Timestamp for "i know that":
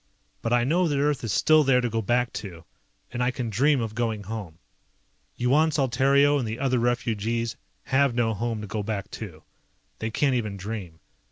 0.51-0.97